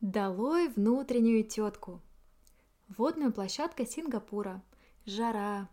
[0.00, 2.00] Долой внутреннюю тетку.
[2.88, 4.62] Водная площадка Сингапура.
[5.04, 5.68] Жара.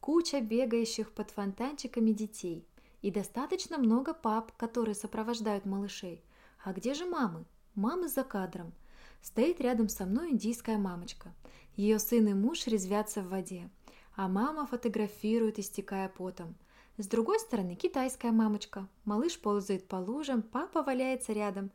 [0.00, 2.66] Куча бегающих под фонтанчиками детей.
[3.02, 6.24] И достаточно много пап, которые сопровождают малышей.
[6.64, 7.44] А где же мамы?
[7.74, 8.72] Мамы за кадром.
[9.20, 11.34] Стоит рядом со мной индийская мамочка.
[11.74, 13.68] Ее сын и муж резвятся в воде.
[14.14, 16.54] А мама фотографирует, истекая потом.
[16.96, 18.88] С другой стороны китайская мамочка.
[19.04, 21.70] Малыш ползает по лужам, папа валяется рядом.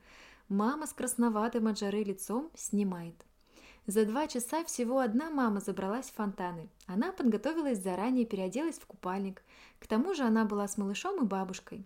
[0.51, 3.15] Мама с красноватым от жары лицом снимает.
[3.87, 6.67] За два часа всего одна мама забралась в фонтаны.
[6.87, 9.43] Она подготовилась заранее, переоделась в купальник.
[9.79, 11.85] К тому же она была с малышом и бабушкой.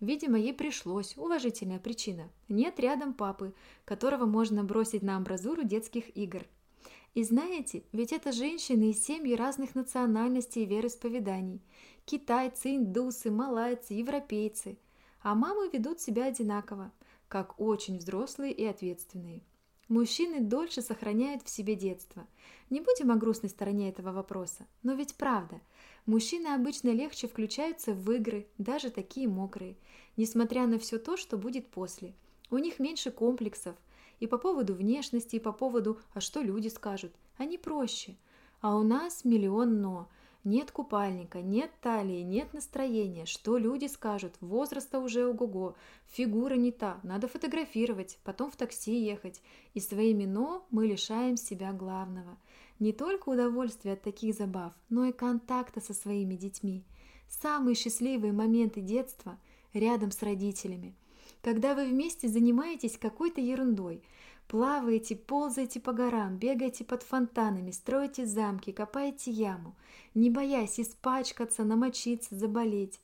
[0.00, 2.30] Видимо, ей пришлось, уважительная причина.
[2.48, 3.52] Нет рядом папы,
[3.84, 6.46] которого можно бросить на амбразуру детских игр.
[7.12, 11.60] И знаете, ведь это женщины из семьи разных национальностей и вероисповеданий.
[12.06, 14.78] Китайцы, индусы, малайцы, европейцы.
[15.20, 16.90] А мамы ведут себя одинаково–
[17.28, 19.42] как очень взрослые и ответственные.
[19.88, 22.26] Мужчины дольше сохраняют в себе детство.
[22.70, 25.60] Не будем о грустной стороне этого вопроса, но ведь правда,
[26.06, 29.76] мужчины обычно легче включаются в игры, даже такие мокрые,
[30.16, 32.14] несмотря на все то, что будет после.
[32.50, 33.76] У них меньше комплексов,
[34.18, 38.16] и по поводу внешности, и по поводу «а что люди скажут?», они проще.
[38.60, 40.08] А у нас миллион «но»,
[40.46, 43.26] нет купальника, нет талии, нет настроения.
[43.26, 44.34] Что люди скажут?
[44.40, 45.74] Возраста уже ого-го.
[46.06, 49.42] Фигура не та, надо фотографировать, потом в такси ехать.
[49.74, 52.38] И своими «но» мы лишаем себя главного.
[52.78, 56.84] Не только удовольствия от таких забав, но и контакта со своими детьми.
[57.28, 59.38] Самые счастливые моменты детства
[59.74, 60.94] рядом с родителями.
[61.42, 64.02] Когда вы вместе занимаетесь какой-то ерундой–
[64.48, 69.74] Плаваете, ползаете по горам, бегаете под фонтанами, строите замки, копаете яму,
[70.14, 73.00] не боясь испачкаться, намочиться, заболеть.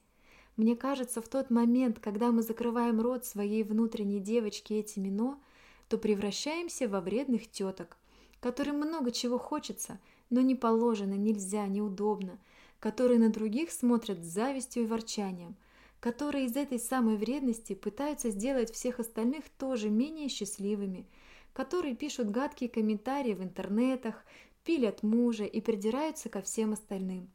[0.56, 5.40] Мне кажется, в тот момент, когда мы закрываем рот своей внутренней девочки этими «но»,
[5.88, 7.96] то превращаемся во вредных теток,
[8.40, 9.98] которым много чего хочется,
[10.30, 12.38] но не положено, нельзя, неудобно,
[12.78, 15.56] которые на других смотрят с завистью и ворчанием,
[16.02, 21.06] которые из этой самой вредности пытаются сделать всех остальных тоже менее счастливыми–
[21.52, 24.24] которые пишут гадкие комментарии в интернетах,
[24.64, 27.30] пилят мужа и придираются ко всем остальным.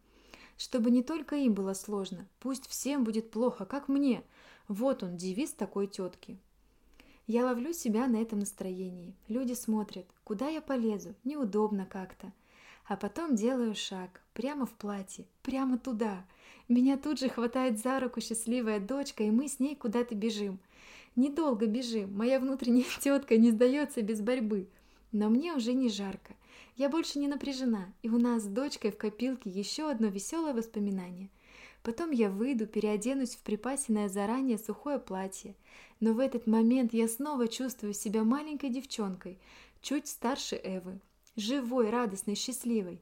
[0.58, 4.24] Чтобы не только им было сложно, пусть всем будет плохо, как мне.
[4.68, 6.38] Вот он, девиз такой тетки.
[7.28, 9.14] Я ловлю себя на этом настроении.
[9.28, 12.34] Люди смотрят, куда я полезу, неудобно как-то.
[12.86, 16.26] А потом делаю шаг, прямо в платье, прямо туда.
[16.68, 20.60] Меня тут же хватает за руку счастливая дочка, и мы с ней куда-то бежим.
[21.16, 24.68] Недолго бежим, моя внутренняя тетка не сдается без борьбы.
[25.14, 26.36] Но мне уже не жарко.
[26.76, 31.30] Я больше не напряжена, и у нас с дочкой в копилке еще одно веселое воспоминание.
[31.84, 35.56] Потом я выйду, переоденусь в припасенное заранее сухое платье.
[36.02, 39.40] Но в этот момент я снова чувствую себя маленькой девчонкой,
[39.82, 41.00] чуть старше Эвы.
[41.38, 43.00] Живой, радостной, счастливой.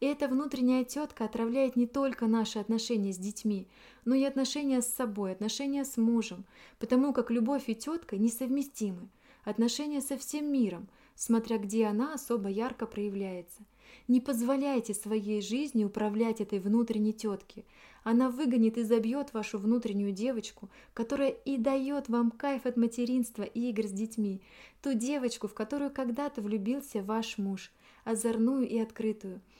[0.00, 3.66] И эта внутренняя тетка отравляет не только наши отношения с детьми,
[4.04, 6.44] но и отношения с собой, отношения с мужем,
[6.78, 9.08] потому как любовь и тетка несовместимы,
[9.44, 13.62] отношения со всем миром, смотря где она особо ярко проявляется.
[14.06, 17.64] Не позволяйте своей жизни управлять этой внутренней тетке.
[18.04, 23.70] Она выгонит и забьет вашу внутреннюю девочку, которая и дает вам кайф от материнства и
[23.70, 24.42] игр с детьми,
[24.82, 27.72] ту девочку, в которую когда-то влюбился ваш муж,
[28.04, 29.40] озорную и открытую–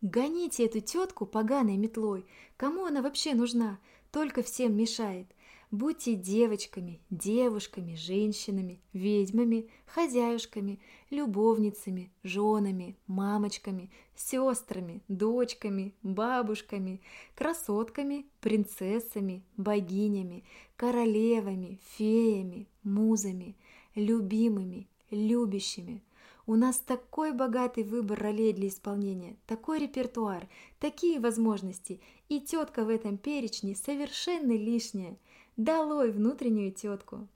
[0.00, 2.24] Гоните эту тетку поганой метлой.
[2.56, 3.78] Кому она вообще нужна?
[4.12, 5.26] Только всем мешает.
[5.70, 17.02] Будьте девочками, девушками, женщинами, ведьмами, хозяюшками, любовницами, женами, мамочками, сестрами, дочками, бабушками,
[17.34, 20.44] красотками, принцессами, богинями,
[20.76, 23.54] королевами, феями, музами,
[23.94, 26.02] любимыми, любящими,
[26.48, 30.48] у нас такой богатый выбор ролей для исполнения, такой репертуар,
[30.80, 32.00] такие возможности,
[32.30, 35.18] и тетка в этом перечне совершенно лишняя.
[35.58, 37.28] Долой внутреннюю тетку.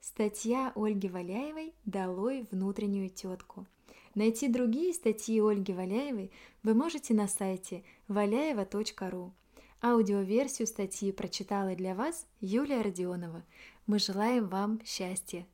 [0.00, 3.64] Статья Ольги Валяевой «Долой внутреннюю тетку».
[4.16, 6.32] Найти другие статьи Ольги Валяевой
[6.64, 9.32] вы можете на сайте валяева.ру.
[9.82, 13.44] Аудиоверсию статьи прочитала для вас Юлия Родионова.
[13.86, 15.46] Мы желаем вам счастья,